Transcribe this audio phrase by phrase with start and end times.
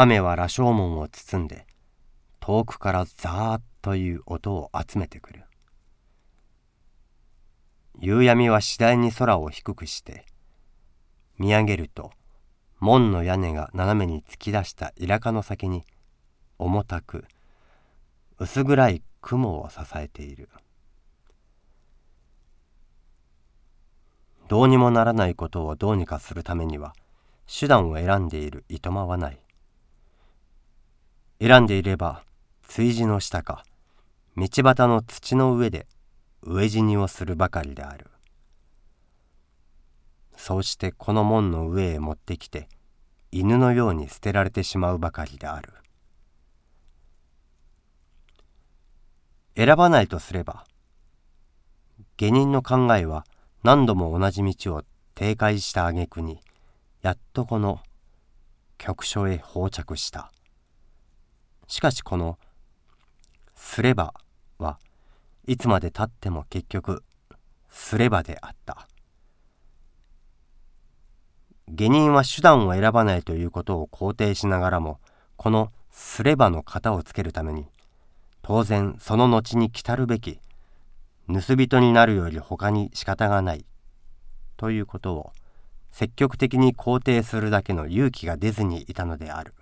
[0.00, 1.66] 雨は羅生門を包んで
[2.38, 5.42] 遠くからザーッという音を集めてくる。
[7.98, 10.24] 夕闇は次第に空を低くして
[11.36, 12.12] 見上げると
[12.78, 15.82] 門の屋根が斜めに突き出したイカの先に
[16.60, 17.24] 重たく
[18.38, 20.48] 薄暗い雲を支えている。
[24.46, 26.94] どうにもならないことをどうにかするためには
[27.48, 29.40] 手段を選んでいるいとまはない。
[31.40, 32.24] 選んでいれば
[32.66, 33.64] 炊事の下か
[34.36, 35.86] 道端の土の上で
[36.44, 38.06] 飢え死にをするばかりである。
[40.36, 42.68] そうしてこの門の上へ持ってきて
[43.30, 45.72] 犬のように捨てられてしまうばかりである。
[49.56, 50.64] 選ばないとすれば
[52.16, 53.24] 下人の考えは
[53.62, 54.82] 何度も同じ道を
[55.14, 56.40] 停滞した挙句に
[57.02, 57.80] やっとこの
[58.76, 60.32] 局所へ放着した。
[61.68, 62.38] しかしこの
[63.54, 64.14] 「すれば」
[64.58, 64.78] は
[65.46, 67.04] いつまでたっても結局
[67.68, 68.88] すればであった。
[71.70, 75.00] 下人は手段を選ばないということを肯定しながらも
[75.36, 77.66] このすればの型をつけるために
[78.40, 80.40] 当然その後に来たるべき
[81.28, 83.66] 盗人になるより他に仕方がない
[84.56, 85.32] ということを
[85.90, 89.52] 積極的に肯定するだけの勇気が出ずにいたのである。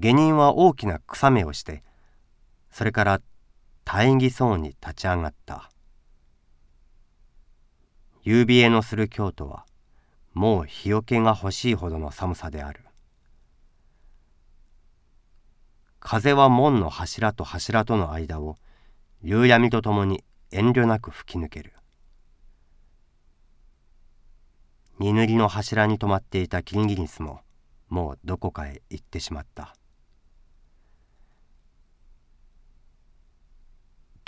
[0.00, 1.82] 下人は大きな草目をして
[2.70, 3.20] それから
[3.84, 5.70] 大義そうに立ち上がった。
[8.22, 9.66] 夕冷えのする京都は
[10.32, 12.80] もう日よけが欲しいほどの寒さである。
[15.98, 18.56] 風は門の柱と柱との間を
[19.20, 21.74] 夕闇とともに遠慮なく吹き抜ける。
[24.98, 27.40] 荷塗りの柱に止まっていたキリギリスも
[27.90, 29.74] もうどこかへ行ってしまった。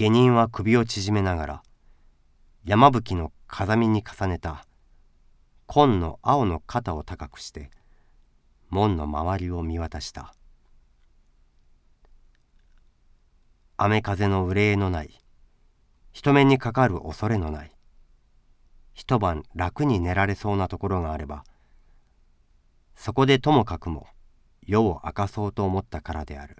[0.02, 1.62] 下人は首を縮めながら
[2.64, 4.66] 山吹の風見に重ねた
[5.66, 7.70] 紺の青の肩を高くして
[8.68, 10.34] 門の周りを見渡した。
[13.76, 15.22] 雨風の憂いのない
[16.10, 17.70] 人目にかかる恐れのない
[18.94, 21.44] 一晩楽に寝られそうなところがあれば
[22.96, 24.08] そこでともかくも
[24.66, 26.56] 夜を明かそうと思ったからである。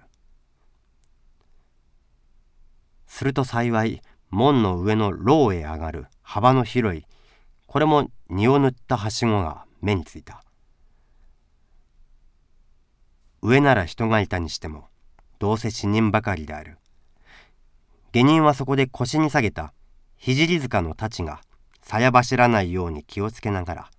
[3.13, 4.01] すると幸い
[4.31, 7.05] 門の上の牢へ上がる幅の広い
[7.67, 10.43] これも荷を塗ったはしごが目についた。
[13.43, 14.85] 上なら人がいたにしても
[15.37, 16.79] どうせ死人ばかりである。
[18.13, 19.73] 下人はそこで腰に下げた
[20.17, 21.41] 聖塚の太刀が
[21.83, 23.91] さや走らないように気をつけながら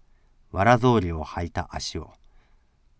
[0.51, 2.11] わら草履を履いた足を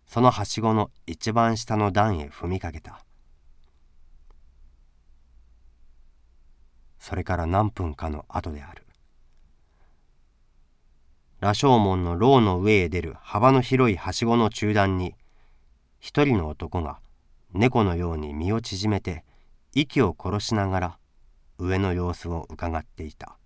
[0.07, 3.05] そのはしごの一番下の段へ踏みかけた。
[7.05, 8.83] それから何分かの後である。
[11.39, 15.15] 羅生門の牢の上へ出る幅の広いはしごの中段に
[16.01, 17.01] 一人の男が
[17.53, 19.23] 猫のように身を縮めて
[19.75, 20.99] 息を殺しながら
[21.59, 23.37] 上の様子をうかがっていた。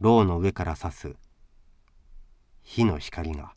[0.00, 1.14] 牢の上から差す
[2.64, 3.52] 火の光が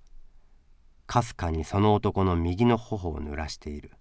[1.08, 3.94] かすかにその男の右の頬を濡らしている。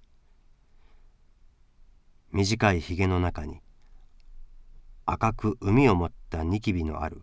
[2.32, 3.60] 短いひげの中に
[5.04, 7.22] 赤く海を持ったニキビのある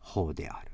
[0.00, 0.70] 頬である。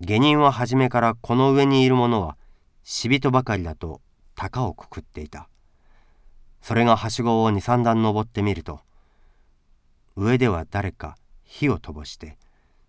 [0.00, 2.36] 下人は初めからこの上にいる者は
[2.84, 4.00] 死人ばかりだと
[4.34, 5.48] 高をくくっていた。
[6.60, 8.80] それがはしごを二三段登ってみると
[10.16, 12.36] 上では誰か火をとぼして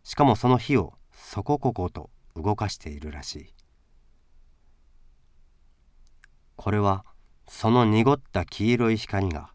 [0.03, 3.53] しかもその火をそこここと動かしているらしい。
[6.63, 7.05] これは
[7.47, 9.51] その濁った黄色い光が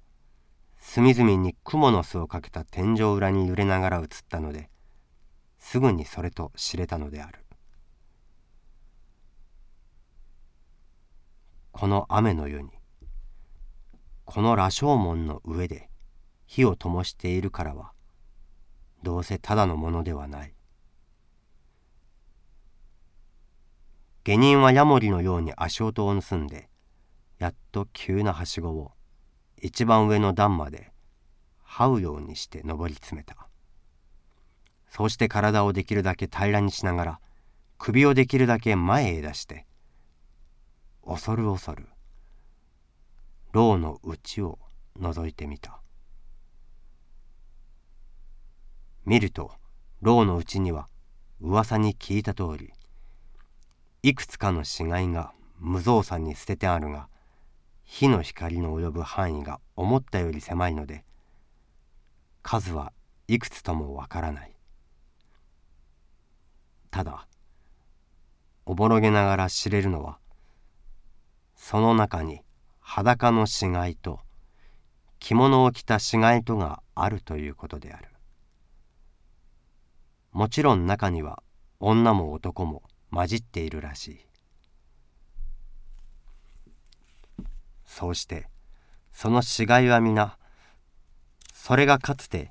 [0.81, 4.71] 隅々に蜘蛛の巣をかけた天井裏に揺れながら映ったので
[5.61, 7.45] すぐにそれと知れたのである。
[11.71, 12.71] この雨の夜に
[14.25, 15.89] この羅生門の上で
[16.47, 17.93] 火を灯しているからは
[19.05, 20.57] どうせただのものではない。
[24.25, 26.69] 下人はヤモリのように足音を盗んで
[27.39, 28.93] やっと急なはしごを
[29.61, 30.93] 一番上の段まで
[31.67, 33.37] 這うようにして登り詰めた。
[34.89, 37.21] そうして体をできるだけ平らにしながら
[37.77, 39.67] 首をできるだけ前へ出して
[41.05, 41.87] 恐る恐る
[43.53, 44.59] 牢の内を
[44.99, 45.81] 覗いてみた。
[49.05, 49.53] 見ると
[50.01, 50.89] 牢のうちには
[51.41, 52.73] 噂に聞いた通り
[54.03, 57.09] いくつかの死骸が無造作に捨ててあるが
[57.87, 61.05] 火の光の及ぶ範囲が思ったより狭いので
[62.43, 62.93] 数は
[63.29, 64.53] いくつともわからない。
[66.91, 67.27] ただ
[68.67, 70.19] おぼろげながら知れるのは
[71.55, 72.41] その中に
[72.81, 74.21] 裸の死骸と
[75.19, 78.09] 着物を着た死骸とがあるということである。
[80.33, 81.43] もちろん中には
[81.81, 84.26] 女も男も混じっているらしい。
[87.97, 88.47] そうして
[89.15, 90.37] その死骸は皆
[91.55, 92.51] それがかつて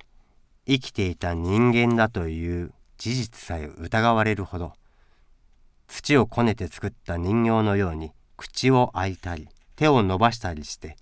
[0.66, 4.72] 生きていた人間だという事実さえ疑われるほど
[5.86, 9.46] 土をこねて作った人形のように口を開いたり
[9.76, 10.96] 手を伸ばしたりして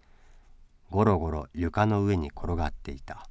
[0.91, 3.27] ゴロゴロ床の上に転がっていた。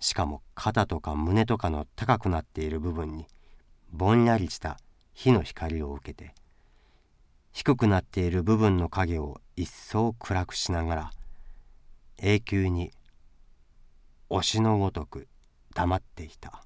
[0.00, 3.26] しかも肩とか胸とかの高くなっている部分に
[3.92, 4.78] ぼんやりした
[5.12, 6.32] 火の光を受けて
[7.68, 11.10] 低くなっている部分の影を一層暗くしながら
[12.16, 12.92] 永久に
[14.30, 15.28] 推しのごとく
[15.74, 16.62] 黙っていた。